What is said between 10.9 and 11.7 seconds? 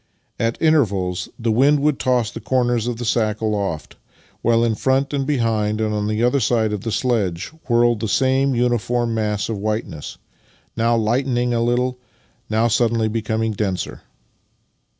lightening a